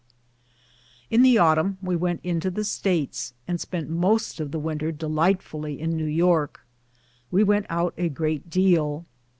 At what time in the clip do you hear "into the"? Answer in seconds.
2.23-2.63